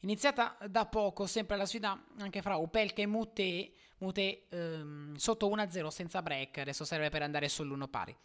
iniziata 0.00 0.56
da 0.68 0.86
poco, 0.86 1.26
sempre 1.26 1.56
la 1.56 1.66
sfida 1.66 2.06
anche 2.18 2.42
fra 2.42 2.58
Opelka 2.58 3.02
e 3.02 3.06
Mute, 3.06 3.72
Mute 3.98 4.46
ehm, 4.48 5.14
sotto 5.16 5.48
1-0 5.48 5.88
senza 5.88 6.22
break, 6.22 6.58
adesso 6.58 6.84
serve 6.84 7.08
per 7.08 7.22
andare 7.22 7.48
sull'1 7.48 7.88
pari. 7.88 8.16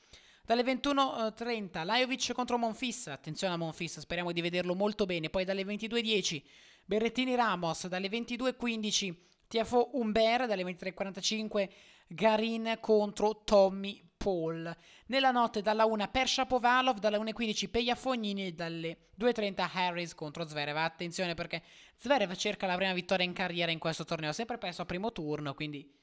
Dalle 0.46 0.64
21.30 0.64 1.86
Lajovic 1.86 2.34
contro 2.34 2.58
Monfis, 2.58 3.08
attenzione 3.08 3.54
a 3.54 3.58
Monfis, 3.58 4.00
speriamo 4.00 4.32
di 4.32 4.42
vederlo 4.42 4.76
molto 4.76 5.06
bene, 5.06 5.30
poi 5.30 5.46
dalle 5.46 5.64
22.10 5.64 6.42
Berrettini 6.86 7.36
Ramos, 7.36 7.88
dalle 7.88 8.10
22.15 8.10 9.16
Tiafo 9.48 9.92
Umber, 9.94 10.46
dalle 10.46 10.64
23.45 10.64 11.70
Garin 12.08 12.78
contro 12.82 13.44
Tommy 13.44 14.13
Paul. 14.24 14.74
Nella 15.08 15.32
notte 15.32 15.62
dalla 15.62 15.84
1 15.84 16.08
per 16.08 16.30
Shapovalov, 16.30 17.00
dalla 17.00 17.20
1.15 17.20 17.70
Peja 17.70 17.94
Fognini 17.94 18.46
e 18.46 18.54
dalle 18.54 19.10
2.30 19.20 19.70
Harris 19.74 20.16
contro 20.16 20.48
Zverev. 20.48 20.78
Attenzione 20.78 21.34
perché 21.34 21.62
Zverev 21.98 22.34
cerca 22.36 22.66
la 22.66 22.76
prima 22.76 22.94
vittoria 22.94 23.26
in 23.26 23.34
carriera 23.34 23.70
in 23.70 23.80
questo 23.80 24.06
torneo, 24.06 24.32
sempre 24.32 24.58
perso 24.58 24.84
a 24.84 24.86
primo 24.86 25.12
turno, 25.12 25.54
quindi 25.54 25.94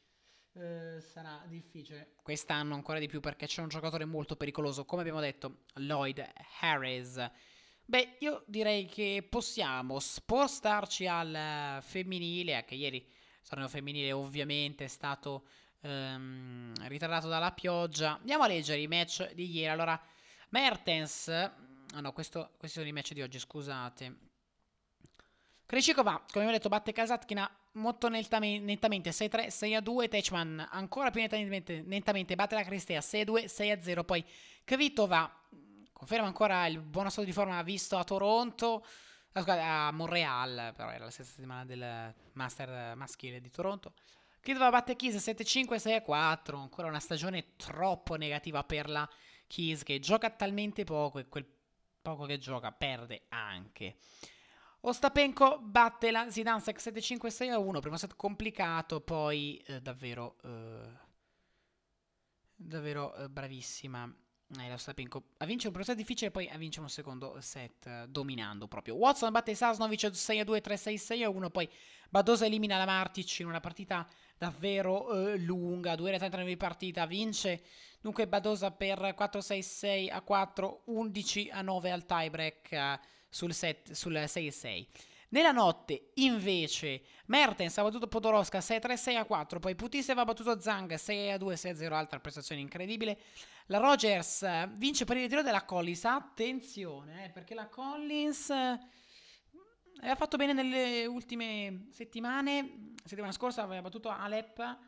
eh, 0.53 1.00
sarà 1.00 1.43
difficile 1.47 2.17
quest'anno 2.23 2.75
ancora 2.75 2.99
di 2.99 3.09
più 3.09 3.21
perché 3.21 3.47
c'è 3.47 3.62
un 3.62 3.69
giocatore 3.69 4.05
molto 4.05 4.37
pericoloso, 4.37 4.85
come 4.85 5.00
abbiamo 5.00 5.21
detto, 5.21 5.62
Lloyd 5.77 6.23
Harris. 6.61 7.27
Beh, 7.87 8.17
io 8.19 8.45
direi 8.47 8.85
che 8.85 9.27
possiamo 9.29 9.99
spostarci 9.99 11.07
al 11.07 11.79
femminile, 11.81 12.55
anche 12.55 12.75
ieri 12.75 12.99
il 12.99 13.49
torneo 13.49 13.69
femminile 13.69 14.12
ovviamente 14.12 14.85
è 14.85 14.89
stato 14.89 15.47
ehm, 15.81 16.73
ritardato 16.89 17.29
dalla 17.29 17.53
pioggia. 17.53 18.17
Andiamo 18.17 18.45
a 18.45 18.47
leggere 18.47 18.81
i 18.81 18.87
match 18.87 19.33
di 19.33 19.51
ieri. 19.51 19.69
Allora, 19.69 20.01
Mertens, 20.51 21.29
ah 21.29 22.01
no, 22.01 22.13
questo, 22.13 22.53
questi 22.59 22.79
sono 22.79 22.89
i 22.89 22.93
match 22.93 23.13
di 23.13 23.23
oggi, 23.23 23.39
scusate. 23.39 24.29
Krejcikova, 25.67 26.11
come 26.11 26.27
abbiamo 26.33 26.51
detto, 26.53 26.69
batte 26.69 26.93
Kasatkina 26.93 27.49
molto 27.75 28.09
nettamente 28.09 29.11
6-3, 29.11 29.47
6-2. 29.47 30.09
Techman 30.09 30.69
ancora 30.71 31.11
più 31.11 31.21
nettamente, 31.21 31.83
nettamente 31.83 32.35
batte 32.35 32.57
la 32.57 32.65
Cristea 32.65 33.01
6-2, 33.01 33.45
6-0. 33.45 34.05
Poi 34.05 34.25
Kvitova 34.65 35.33
conferma 35.93 36.27
ancora 36.27 36.67
il 36.67 36.81
buono 36.81 37.11
stato 37.11 37.27
di 37.27 37.33
forma 37.33 37.63
visto 37.63 37.97
a 37.97 38.05
Toronto. 38.05 38.85
Ah, 39.33 39.87
a 39.87 39.93
Montreal, 39.93 40.73
però 40.75 40.91
era 40.91 41.05
la 41.05 41.11
stessa 41.11 41.31
settimana 41.31 41.65
del 41.65 42.13
Master 42.33 42.97
maschile 42.97 43.41
di 43.41 43.51
Toronto. 43.51 43.95
Kvitova 44.40 44.70
batte 44.70 44.97
Kies 44.97 45.16
7-5, 45.16 45.76
6-4. 45.76 46.56
Ancora 46.56 46.88
una 46.88 46.99
stagione 46.99 47.56
troppo 47.56 48.16
negativa 48.16 48.64
per 48.64 48.88
la 48.88 49.09
Kies 49.47 49.82
che 49.82 49.99
gioca 49.99 50.30
talmente 50.30 50.85
poco 50.85 51.18
e 51.18 51.28
quel 51.28 51.47
poco 52.00 52.25
che 52.25 52.38
gioca 52.38 52.73
perde 52.73 53.26
anche. 53.28 53.97
Ostapenko 54.82 55.59
batte 55.61 56.11
la 56.11 56.30
Zidansek 56.30 56.80
7-5-6-1. 56.80 57.80
Primo 57.80 57.97
set 57.99 58.16
complicato, 58.16 59.02
poi 59.02 59.62
eh, 59.66 59.82
davvero, 59.82 60.37
eh, 60.42 60.88
davvero 62.54 63.14
eh, 63.14 63.28
bravissima. 63.28 64.11
Eh, 64.59 64.66
la 64.66 64.75
Ostapenko 64.75 65.23
a 65.38 65.45
vincere 65.45 65.76
un 65.76 65.85
set 65.85 65.95
difficile, 65.97 66.33
poi 66.33 66.49
a 66.49 66.57
vincere 66.57 66.83
un 66.83 66.90
secondo 66.90 67.37
set 67.40 67.87
eh, 67.87 68.07
dominando 68.09 68.66
proprio. 68.66 68.97
Watson 68.97 69.30
batte 69.30 69.54
Sasnovic 69.54 70.07
6-2, 70.07 70.61
3-6, 70.61 70.95
6-1. 70.95 71.50
Poi 71.50 71.69
Badosa 72.09 72.47
elimina 72.47 72.76
la 72.76 72.85
Martic 72.85 73.38
in 73.38 73.47
una 73.47 73.61
partita 73.61 74.09
davvero 74.37 75.12
eh, 75.12 75.38
lunga, 75.38 75.95
2 75.95 76.09
ore 76.09 76.19
39 76.19 76.50
di 76.50 76.57
partita, 76.57 77.07
vince 77.07 77.62
dunque 78.00 78.26
Badosa 78.26 78.73
per 78.73 79.14
4-6-6 79.16 80.11
a 80.11 80.21
4, 80.21 80.83
11 80.87 81.50
a 81.50 81.62
9 81.62 81.90
al 81.92 82.07
tiebreak 82.07 82.73
eh, 82.73 83.00
sul, 83.28 83.54
set, 83.54 83.92
sul 83.92 84.14
6-6. 84.14 84.87
Nella 85.31 85.53
notte, 85.53 86.11
invece, 86.15 87.03
Mertens 87.27 87.79
ha 87.79 87.83
battuto 87.83 88.09
Podoroska 88.09 88.59
6-3, 88.59 89.27
6-4, 89.27 89.59
poi 89.61 89.75
Putis 89.75 90.09
ha 90.09 90.25
battuto 90.25 90.61
Zang 90.61 90.93
6-2, 90.93 91.39
6-0, 91.39 91.93
altra 91.93 92.21
prestazione 92.21 92.61
incredibile. 92.61 93.19
La 93.67 93.79
Rogers 93.79 94.43
eh, 94.43 94.69
vince 94.75 95.05
per 95.05 95.17
il 95.17 95.23
ritiro 95.23 95.43
della 95.43 95.65
Collins, 95.65 96.05
attenzione, 96.05 97.27
eh, 97.27 97.31
perché 97.31 97.55
la 97.55 97.69
Collins 97.69 98.53
Aveva 100.01 100.17
fatto 100.17 100.39
bene 100.39 100.55
nelle 100.55 101.05
ultime 101.05 101.89
settimane. 101.91 102.95
Settimana 103.05 103.33
scorsa 103.33 103.63
aveva 103.63 103.83
battuto 103.83 104.09
Alep. 104.09 104.79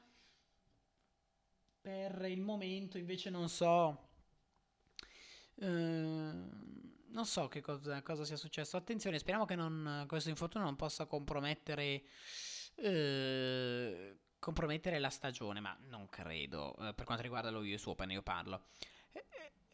Per 1.83 2.25
il 2.31 2.41
momento, 2.41 2.97
invece, 2.97 3.29
non 3.29 3.51
so. 3.51 4.09
Eh, 5.57 6.33
non 7.12 7.26
so 7.26 7.49
che 7.49 7.61
cosa, 7.61 8.02
cosa, 8.02 8.25
sia 8.25 8.37
successo. 8.37 8.76
Attenzione, 8.76 9.19
speriamo 9.19 9.45
che 9.45 9.54
non, 9.54 10.04
questo 10.09 10.28
infortunio 10.28 10.66
non 10.66 10.76
possa 10.76 11.07
compromettere. 11.07 12.02
Eh, 12.75 14.16
compromettere 14.38 14.99
la 14.99 15.11
stagione, 15.11 15.61
ma 15.61 15.76
non 15.88 16.09
credo. 16.09 16.76
Eh, 16.78 16.95
per 16.95 17.04
quanto 17.04 17.23
riguarda 17.23 17.50
lo 17.50 17.61
US 17.61 17.87
Open, 17.87 18.11
io 18.11 18.23
parlo. 18.23 18.64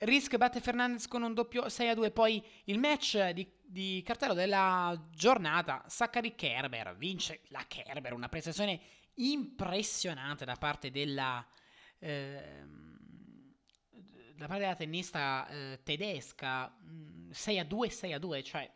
Risk 0.01 0.37
batte 0.37 0.61
Fernandez 0.61 1.09
con 1.09 1.23
un 1.23 1.35
doppio 1.35 1.69
6 1.69 1.89
a 1.89 1.95
2. 1.95 2.11
Poi 2.11 2.45
il 2.65 2.79
match 2.79 3.31
di, 3.31 3.51
di 3.65 4.03
cartello 4.05 4.35
della 4.35 5.09
giornata. 5.11 5.85
Zachary 5.89 6.35
Kerber 6.35 6.97
vince 6.97 7.41
la 7.49 7.65
Kerber. 7.67 8.13
Una 8.13 8.29
prestazione 8.29 8.81
impressionante 9.15 10.45
da 10.45 10.55
parte 10.55 10.91
della. 10.91 11.45
Eh, 11.99 12.65
da 14.39 14.47
parte 14.47 14.63
della 14.63 14.77
tennista 14.77 15.49
eh, 15.49 15.81
tedesca 15.83 16.73
6 17.31 17.57
mm, 17.57 17.59
a 17.59 17.65
2 17.65 17.91
6 17.91 18.13
a 18.13 18.19
2 18.19 18.43
cioè 18.45 18.71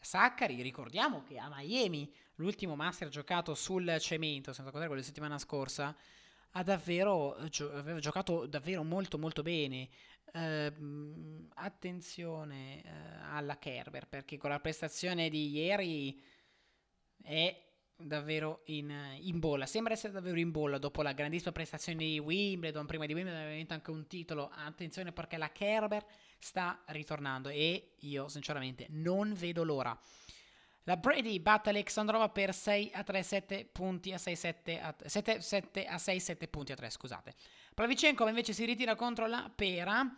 Saccari 0.00 0.60
ricordiamo 0.60 1.22
che 1.22 1.38
a 1.38 1.48
Miami 1.48 2.12
l'ultimo 2.36 2.74
master 2.74 3.08
giocato 3.08 3.54
sul 3.54 3.96
cemento 4.00 4.52
senza 4.52 4.70
contare 4.70 4.88
quello 4.88 5.02
settimana 5.02 5.38
scorsa 5.38 5.96
ha 6.52 6.62
davvero 6.62 7.36
gio- 7.48 7.72
aveva 7.72 7.98
giocato 7.98 8.46
davvero 8.46 8.82
molto 8.82 9.18
molto 9.18 9.42
bene. 9.42 9.88
Eh, 10.32 10.72
attenzione 11.54 12.82
eh, 12.82 12.90
alla 13.30 13.58
Kerber 13.58 14.06
perché 14.08 14.36
con 14.36 14.50
la 14.50 14.60
prestazione 14.60 15.28
di 15.30 15.50
ieri 15.50 16.22
è 17.22 17.67
davvero 17.98 18.62
in, 18.66 18.94
in, 19.20 19.38
bolla. 19.38 19.66
Sembra 19.66 19.92
essere 19.92 20.12
davvero 20.12 20.38
in 20.38 20.50
bolla 20.50 20.78
dopo 20.78 21.02
la 21.02 21.12
grandissima 21.12 21.52
prestazione 21.52 21.98
di 21.98 22.18
Wimbledon. 22.18 22.86
Prima 22.86 23.06
di 23.06 23.12
Wimbledon 23.12 23.40
aveva 23.40 23.56
vinto 23.56 23.74
anche 23.74 23.90
un 23.90 24.06
titolo. 24.06 24.50
Attenzione 24.54 25.12
perché 25.12 25.36
la 25.36 25.50
Kerber 25.50 26.04
sta 26.38 26.80
ritornando 26.86 27.48
e 27.48 27.94
io 28.00 28.28
sinceramente 28.28 28.86
non 28.90 29.34
vedo 29.34 29.64
l'ora. 29.64 29.98
La 30.84 30.96
Brady 30.96 31.38
batte 31.38 31.68
Alexandrova 31.68 32.30
per 32.30 32.54
6 32.54 32.92
a 32.94 33.02
3, 33.02 33.22
7 33.22 33.64
punti 33.70 34.12
a 34.12 34.18
6, 34.18 34.36
7 34.36 34.80
a, 34.80 34.96
7, 35.04 35.40
7 35.42 35.84
a 35.84 35.98
6, 35.98 36.20
7 36.20 36.48
punti 36.48 36.72
a 36.72 36.76
3, 36.76 36.88
scusate. 36.88 37.34
Plavichenko 37.74 38.26
invece 38.26 38.54
si 38.54 38.64
ritira 38.64 38.94
contro 38.94 39.26
la 39.26 39.52
Pera 39.54 40.16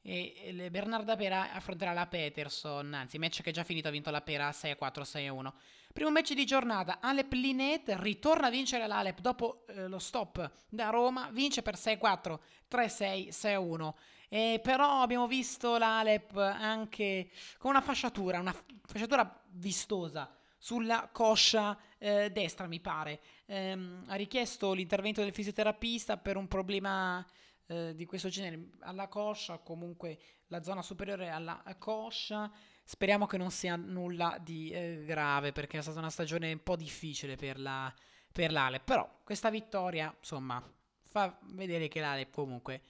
e 0.00 0.68
Bernarda 0.70 1.14
Pera 1.14 1.52
affronterà 1.52 1.92
la 1.92 2.06
Peterson, 2.06 2.92
anzi 2.92 3.18
match 3.18 3.42
che 3.42 3.50
è 3.50 3.52
già 3.52 3.64
finito, 3.64 3.88
ha 3.88 3.90
vinto 3.90 4.10
la 4.10 4.20
Pera 4.20 4.50
6-4, 4.50 5.02
6-1. 5.02 5.52
Primo 5.92 6.10
match 6.10 6.32
di 6.32 6.46
giornata, 6.46 7.00
Alep 7.00 7.32
Linet 7.34 7.94
ritorna 7.98 8.46
a 8.46 8.50
vincere 8.50 8.86
l'Alep 8.86 9.20
dopo 9.20 9.66
eh, 9.66 9.88
lo 9.88 9.98
stop 9.98 10.50
da 10.70 10.88
Roma, 10.88 11.28
vince 11.30 11.60
per 11.60 11.74
6-4, 11.74 12.38
3-6, 12.70 13.28
6-1. 13.28 13.92
E 14.30 14.60
però 14.62 15.02
abbiamo 15.02 15.26
visto 15.26 15.76
l'Alep 15.76 16.34
anche 16.36 17.28
con 17.58 17.72
una 17.72 17.82
fasciatura, 17.82 18.40
una 18.40 18.56
fasciatura 18.86 19.42
vistosa 19.50 20.34
sulla 20.56 21.10
coscia 21.12 21.76
eh, 21.98 22.30
destra, 22.30 22.66
mi 22.66 22.80
pare. 22.80 23.20
Ehm, 23.44 24.04
ha 24.06 24.14
richiesto 24.14 24.72
l'intervento 24.72 25.20
del 25.20 25.34
fisioterapista 25.34 26.16
per 26.16 26.38
un 26.38 26.48
problema 26.48 27.22
eh, 27.66 27.94
di 27.94 28.06
questo 28.06 28.30
genere 28.30 28.70
alla 28.80 29.08
coscia, 29.08 29.58
comunque 29.58 30.18
la 30.46 30.62
zona 30.62 30.80
superiore 30.80 31.28
alla 31.28 31.62
coscia. 31.78 32.50
Speriamo 32.84 33.26
che 33.26 33.36
non 33.36 33.50
sia 33.50 33.76
nulla 33.76 34.38
di 34.40 34.70
eh, 34.70 35.04
grave 35.04 35.52
perché 35.52 35.78
è 35.78 35.82
stata 35.82 35.98
una 35.98 36.10
stagione 36.10 36.52
un 36.52 36.62
po' 36.62 36.76
difficile 36.76 37.36
per, 37.36 37.58
la, 37.58 37.92
per 38.32 38.52
l'Alep. 38.52 38.84
Però 38.84 39.20
questa 39.24 39.50
vittoria, 39.50 40.14
insomma, 40.18 40.62
fa 41.08 41.38
vedere 41.42 41.88
che 41.88 42.00
l'Alep 42.00 42.32
comunque 42.32 42.82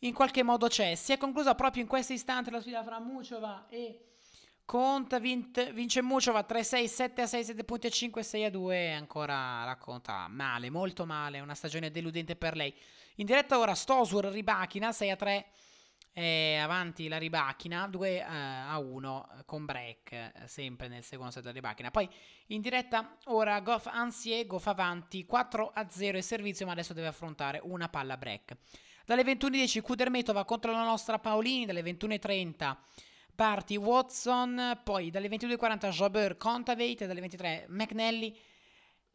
in 0.00 0.12
qualche 0.12 0.42
modo 0.42 0.68
c'è. 0.68 0.94
Si 0.94 1.12
è 1.12 1.18
conclusa 1.18 1.54
proprio 1.54 1.82
in 1.82 1.88
questo 1.88 2.12
istante 2.12 2.50
la 2.50 2.60
sfida 2.60 2.82
fra 2.82 2.98
Muciova 2.98 3.66
e 3.68 4.06
Conta 4.66 5.20
vince, 5.20 5.72
vince 5.72 6.02
Muciova 6.02 6.44
3-6, 6.44 7.12
7-6, 7.14 7.24
7 7.24 7.62
punti 7.62 7.86
a 7.86 7.90
5, 7.90 8.20
6-2. 8.20 8.94
Ancora 8.94 9.64
la 9.64 9.76
conta 9.76 10.26
male, 10.26 10.70
molto 10.70 11.06
male. 11.06 11.38
Una 11.38 11.54
stagione 11.54 11.92
deludente 11.92 12.34
per 12.34 12.56
lei. 12.56 12.74
In 13.16 13.26
diretta 13.26 13.60
ora 13.60 13.76
Stosur 13.76 14.24
ribachina 14.24 14.90
6-3. 14.90 15.44
Eh, 16.18 16.56
avanti 16.56 17.08
la 17.08 17.18
ribachina 17.18 17.86
2 17.86 18.22
a 18.22 18.78
1 18.78 19.42
con 19.44 19.66
break 19.66 20.12
eh, 20.12 20.32
sempre 20.46 20.88
nel 20.88 21.02
secondo 21.02 21.30
set 21.30 21.42
della 21.42 21.52
ribachina. 21.52 21.90
Poi 21.90 22.08
in 22.46 22.62
diretta 22.62 23.18
ora 23.24 23.60
Goff 23.60 23.84
Ansie 23.84 24.46
Goff 24.46 24.66
avanti 24.66 25.26
4 25.26 25.72
a 25.74 25.86
0 25.86 26.16
il 26.16 26.22
servizio 26.22 26.64
ma 26.64 26.72
adesso 26.72 26.94
deve 26.94 27.08
affrontare 27.08 27.60
una 27.62 27.90
palla 27.90 28.16
break. 28.16 28.56
Dalle 29.04 29.24
21.10 29.24 29.82
Kudermetova 29.82 30.46
contro 30.46 30.72
la 30.72 30.84
nostra 30.84 31.18
Paolini 31.18 31.66
dalle 31.66 31.82
21.30 31.82 32.76
Party 33.34 33.76
Watson, 33.76 34.80
poi 34.82 35.10
dalle 35.10 35.28
22.40 35.28 35.88
Jobber 35.90 36.38
Contavate, 36.38 37.06
dalle 37.06 37.20
23 37.20 37.66
McNally, 37.68 38.34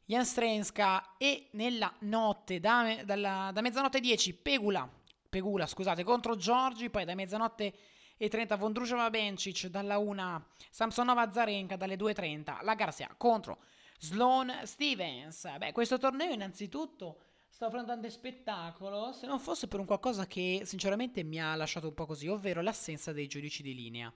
Jan 0.05 0.23
Strenska 0.23 1.17
e 1.17 1.47
nella 1.53 1.91
notte 2.01 2.59
da, 2.59 2.97
dalla, 3.03 3.49
da 3.51 3.61
mezzanotte 3.61 3.99
10 3.99 4.35
Pegula, 4.35 4.87
Pegula 5.31 5.65
scusate, 5.65 6.03
contro 6.03 6.35
Giorgi, 6.35 6.89
poi 6.89 7.05
da 7.05 7.15
mezzanotte 7.15 7.73
e 8.17 8.27
30 8.27 8.57
Vondrushova 8.57 9.09
Bencic, 9.09 9.67
dalla 9.67 9.97
1 9.97 10.45
Samsonova 10.69 11.31
Zarenka, 11.31 11.77
dalle 11.77 11.95
2.30 11.95 12.65
la 12.65 12.75
Garcia 12.75 13.15
contro 13.15 13.59
Sloan 13.97 14.51
Stevens. 14.65 15.47
Beh, 15.57 15.71
questo 15.71 15.97
torneo 15.97 16.33
innanzitutto 16.33 17.21
sta 17.47 17.67
offrendo 17.67 17.87
tante 17.87 18.09
spettacolo, 18.09 19.13
se 19.13 19.25
non 19.25 19.39
fosse 19.39 19.69
per 19.69 19.79
un 19.79 19.85
qualcosa 19.85 20.27
che 20.27 20.63
sinceramente 20.65 21.23
mi 21.23 21.41
ha 21.41 21.55
lasciato 21.55 21.87
un 21.87 21.93
po' 21.93 22.05
così, 22.05 22.27
ovvero 22.27 22.59
l'assenza 22.59 23.13
dei 23.13 23.27
giudici 23.27 23.63
di 23.63 23.73
linea. 23.73 24.13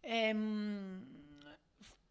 Ehm, 0.00 1.38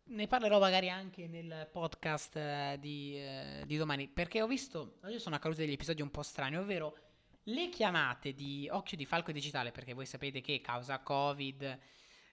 ne 0.05 0.27
parlerò 0.27 0.57
magari 0.57 0.89
anche 0.89 1.27
nel 1.27 1.69
podcast 1.71 2.35
eh, 2.37 2.77
di, 2.79 3.17
eh, 3.17 3.63
di, 3.67 3.77
domani, 3.77 4.07
perché 4.07 4.41
ho 4.41 4.47
visto, 4.47 4.97
oggi 5.03 5.19
sono 5.19 5.35
accaduti 5.35 5.61
degli 5.61 5.73
episodi 5.73 6.01
un 6.01 6.09
po' 6.09 6.23
strani, 6.23 6.57
ovvero 6.57 7.08
le 7.43 7.69
chiamate 7.69 8.33
di 8.33 8.67
Occhio 8.71 8.97
di 8.97 9.05
Falco 9.05 9.31
Digitale, 9.31 9.71
perché 9.71 9.93
voi 9.93 10.05
sapete 10.05 10.41
che 10.41 10.61
causa 10.61 10.99
Covid, 10.99 11.79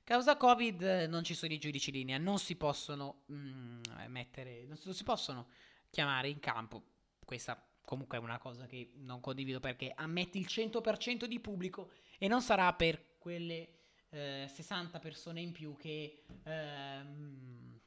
causa 0.05 0.37
Covid 0.37 1.07
non 1.09 1.25
ci 1.25 1.35
sono 1.35 1.53
i 1.53 1.59
giudici 1.59 1.91
linea, 1.91 2.19
non 2.19 2.39
si 2.39 2.57
possono 2.57 3.23
mm, 3.33 3.81
mettere, 4.09 4.65
non 4.67 4.77
si, 4.77 4.87
non 4.87 4.95
si 4.95 5.05
possono 5.05 5.49
chiamare 5.91 6.29
in 6.29 6.41
campo. 6.41 6.83
Questa 7.25 7.61
comunque 7.85 8.19
è 8.19 8.21
una 8.21 8.39
cosa 8.39 8.67
che 8.67 8.91
non 8.97 9.21
condivido 9.21 9.61
perché 9.61 9.93
ammetti 9.95 10.39
il 10.39 10.47
100% 10.49 11.25
di 11.25 11.39
pubblico 11.39 11.93
e 12.19 12.29
non 12.29 12.43
sarà 12.43 12.73
per 12.75 13.17
quelle 13.19 13.69
eh, 14.11 14.47
60 14.53 14.99
persone 14.99 15.41
in 15.41 15.53
più 15.53 15.77
che 15.77 16.25
ehm, 16.43 17.81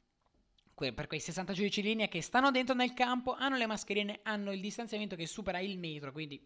per 0.74 1.06
quei 1.06 1.20
60 1.20 1.52
giudici 1.52 1.82
linea 1.82 2.08
che 2.08 2.22
stanno 2.22 2.50
dentro 2.50 2.74
nel 2.74 2.94
campo, 2.94 3.34
hanno 3.34 3.56
le 3.58 3.66
mascherine, 3.66 4.20
hanno 4.22 4.50
il 4.50 4.60
distanziamento 4.62 5.14
che 5.14 5.26
supera 5.26 5.58
il 5.58 5.78
metro, 5.78 6.10
quindi 6.10 6.42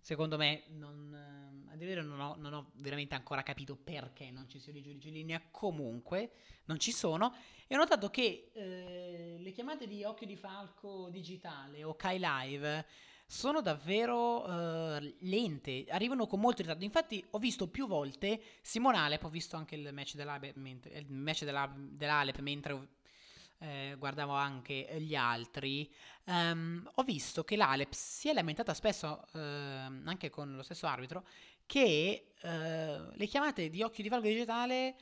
secondo 0.00 0.36
me 0.36 0.64
non, 0.68 1.66
a 1.70 1.76
dire 1.76 2.02
non 2.02 2.20
ho, 2.20 2.34
non 2.38 2.52
ho, 2.52 2.70
veramente 2.76 3.14
ancora 3.14 3.42
capito 3.42 3.76
perché 3.76 4.30
non 4.30 4.48
ci 4.48 4.58
siano 4.58 4.78
i 4.78 4.82
giudici 4.82 5.10
linea, 5.10 5.42
comunque 5.50 6.32
non 6.64 6.78
ci 6.78 6.92
sono 6.92 7.34
e 7.66 7.74
ho 7.74 7.78
notato 7.78 8.10
che 8.10 8.50
eh, 8.52 9.36
le 9.38 9.52
chiamate 9.52 9.86
di 9.86 10.04
occhio 10.04 10.26
di 10.26 10.36
falco 10.36 11.08
digitale 11.10 11.84
o 11.84 11.94
Kai 11.94 12.18
Live 12.18 12.86
sono 13.30 13.60
davvero 13.60 14.42
uh, 14.42 15.14
lente, 15.20 15.84
arrivano 15.88 16.26
con 16.26 16.40
molto 16.40 16.62
ritardo. 16.62 16.82
Infatti 16.82 17.24
ho 17.30 17.38
visto 17.38 17.68
più 17.68 17.86
volte 17.86 18.42
Simone 18.60 18.96
Alep, 18.96 19.22
ho 19.22 19.28
visto 19.28 19.54
anche 19.54 19.76
il 19.76 19.90
match, 19.92 20.16
dell'Alep 20.16 20.56
il 20.56 21.12
match 21.12 21.44
della, 21.44 21.72
dell'Alep 21.72 22.40
mentre 22.40 22.88
eh, 23.60 23.94
guardavo 23.98 24.32
anche 24.32 24.96
gli 24.98 25.14
altri, 25.14 25.90
um, 26.24 26.88
ho 26.94 27.02
visto 27.02 27.44
che 27.44 27.56
l'Alep 27.56 27.92
si 27.92 28.28
è 28.28 28.32
lamentata 28.32 28.74
spesso, 28.74 29.24
uh, 29.32 29.38
anche 29.38 30.30
con 30.30 30.56
lo 30.56 30.62
stesso 30.62 30.86
arbitro, 30.86 31.26
che 31.66 32.32
uh, 32.42 32.48
le 33.12 33.26
chiamate 33.26 33.70
di 33.70 33.82
occhio 33.82 34.02
di 34.02 34.08
valgo 34.08 34.28
digitale 34.28 34.96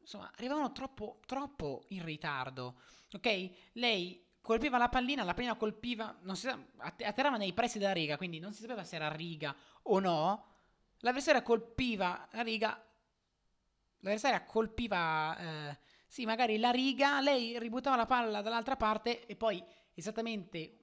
insomma, 0.00 0.30
arrivavano 0.36 0.72
troppo, 0.72 1.20
troppo 1.26 1.84
in 1.88 2.04
ritardo. 2.04 2.80
Ok? 3.12 3.50
Lei 3.72 4.24
colpiva 4.40 4.76
la 4.76 4.88
pallina, 4.88 5.22
la 5.22 5.34
pallina 5.34 5.54
colpiva, 5.54 6.16
non 6.22 6.36
si 6.36 6.48
atterrava 6.48 7.36
nei 7.36 7.52
pressi 7.52 7.78
della 7.78 7.92
riga, 7.92 8.16
quindi 8.16 8.38
non 8.38 8.52
si 8.52 8.62
sapeva 8.62 8.84
se 8.84 8.96
era 8.96 9.10
riga 9.10 9.54
o 9.82 9.98
no. 10.00 10.46
L'avversaria 10.98 11.42
colpiva 11.42 12.28
la 12.32 12.42
riga, 12.42 12.84
l'avversaria 14.00 14.44
colpiva, 14.44 15.38
eh, 15.38 15.78
sì, 16.12 16.26
magari 16.26 16.58
la 16.58 16.68
riga, 16.68 17.22
lei 17.22 17.58
ributtava 17.58 17.96
la 17.96 18.04
palla 18.04 18.42
dall'altra 18.42 18.76
parte 18.76 19.24
e 19.24 19.34
poi 19.34 19.64
esattamente 19.94 20.80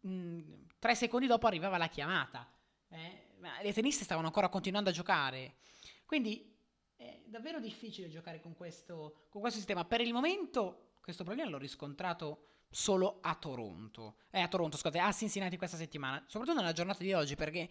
mh, 0.00 0.62
tre 0.78 0.94
secondi 0.94 1.26
dopo 1.26 1.46
arrivava 1.46 1.76
la 1.76 1.88
chiamata. 1.88 2.50
Eh? 2.88 3.32
le 3.62 3.72
tenniste 3.74 4.04
stavano 4.04 4.28
ancora 4.28 4.48
continuando 4.48 4.88
a 4.88 4.94
giocare, 4.94 5.56
quindi 6.06 6.56
è 6.96 7.20
davvero 7.26 7.60
difficile 7.60 8.08
giocare 8.08 8.40
con 8.40 8.54
questo, 8.54 9.26
con 9.28 9.42
questo 9.42 9.58
sistema. 9.58 9.84
Per 9.84 10.00
il 10.00 10.14
momento 10.14 10.94
questo 11.02 11.22
problema 11.22 11.50
l'ho 11.50 11.58
riscontrato 11.58 12.46
solo 12.70 13.18
a 13.20 13.34
Toronto. 13.34 14.20
Eh, 14.30 14.40
a 14.40 14.48
Toronto, 14.48 14.78
scusate, 14.78 15.00
a 15.00 15.12
Cincinnati 15.12 15.58
questa 15.58 15.76
settimana. 15.76 16.24
Soprattutto 16.26 16.58
nella 16.58 16.72
giornata 16.72 17.04
di 17.04 17.12
oggi, 17.12 17.36
perché 17.36 17.68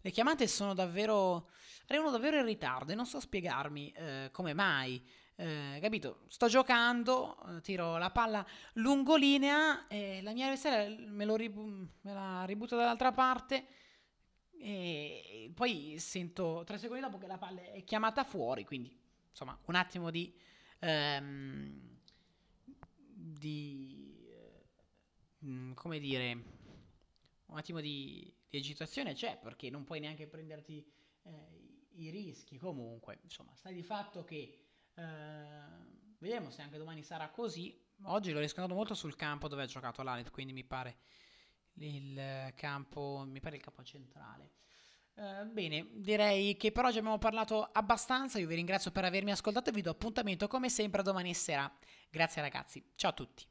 le 0.00 0.10
chiamate 0.12 0.46
sono 0.46 0.72
davvero. 0.72 1.50
arrivano 1.88 2.12
davvero 2.12 2.38
in 2.38 2.44
ritardo 2.44 2.92
e 2.92 2.94
non 2.94 3.06
so 3.06 3.18
spiegarmi 3.18 3.90
eh, 3.90 4.28
come 4.30 4.54
mai. 4.54 5.04
Eh, 5.38 5.78
capito? 5.82 6.20
Sto 6.28 6.48
giocando, 6.48 7.36
eh, 7.48 7.60
tiro 7.60 7.98
la 7.98 8.10
palla 8.10 8.44
lungolinea 8.74 9.86
e 9.86 10.22
la 10.22 10.32
mia 10.32 10.46
avversaria 10.46 10.96
me, 11.08 11.36
ribu- 11.36 11.86
me 12.00 12.12
la 12.12 12.44
ributta 12.44 12.76
dall'altra 12.76 13.12
parte. 13.12 13.66
E 14.58 15.50
poi 15.54 15.96
sento 15.98 16.62
tre 16.64 16.78
secondi 16.78 17.02
dopo 17.02 17.18
che 17.18 17.26
la 17.26 17.36
palla 17.36 17.60
è 17.62 17.84
chiamata 17.84 18.24
fuori. 18.24 18.64
Quindi, 18.64 18.96
insomma, 19.30 19.58
un 19.66 19.74
attimo 19.74 20.10
di. 20.10 20.34
Ehm, 20.80 21.94
di 23.38 24.28
eh, 25.40 25.72
come 25.74 25.98
dire 25.98 26.54
un 27.46 27.58
attimo 27.58 27.80
di, 27.80 28.32
di, 28.48 28.58
agitazione 28.58 29.14
c'è 29.14 29.38
perché 29.38 29.70
non 29.70 29.84
puoi 29.84 30.00
neanche 30.00 30.26
prenderti 30.26 30.84
eh, 31.22 31.30
i, 31.94 32.10
rischi 32.10 32.56
comunque 32.58 33.18
insomma 33.22 33.54
sta 33.54 33.70
di 33.70 33.82
fatto 33.82 34.24
che 34.24 34.65
eh, 34.96 36.14
vediamo 36.18 36.50
se 36.50 36.62
anche 36.62 36.78
domani 36.78 37.02
sarà 37.02 37.28
così 37.28 37.78
oggi 38.04 38.32
l'ho 38.32 38.40
riscontrato 38.40 38.74
molto 38.74 38.94
sul 38.94 39.16
campo 39.16 39.48
dove 39.48 39.62
ha 39.62 39.66
giocato 39.66 40.02
l'Alet 40.02 40.30
quindi 40.30 40.52
mi 40.52 40.64
pare 40.64 40.98
il 41.74 42.52
campo 42.54 43.24
mi 43.26 43.40
pare 43.40 43.56
il 43.56 43.62
campo 43.62 43.82
centrale 43.82 44.52
Uh, 45.16 45.50
bene, 45.50 45.86
direi 45.94 46.58
che 46.58 46.72
per 46.72 46.84
oggi 46.84 46.98
abbiamo 46.98 47.16
parlato 47.16 47.62
abbastanza. 47.72 48.38
Io 48.38 48.46
vi 48.46 48.54
ringrazio 48.54 48.90
per 48.90 49.06
avermi 49.06 49.30
ascoltato 49.30 49.70
e 49.70 49.72
vi 49.72 49.80
do 49.80 49.88
appuntamento 49.88 50.46
come 50.46 50.68
sempre 50.68 51.02
domani 51.02 51.32
sera. 51.32 51.72
Grazie 52.10 52.42
ragazzi, 52.42 52.84
ciao 52.96 53.12
a 53.12 53.14
tutti. 53.14 53.46